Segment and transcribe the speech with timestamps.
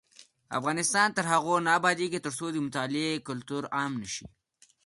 [0.59, 4.25] افغانستان تر هغو نه ابادیږي، ترڅو د مطالعې کلتور عام نشي.